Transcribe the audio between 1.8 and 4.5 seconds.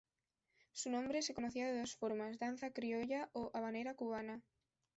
formas "danza criolla" o habanera cubana.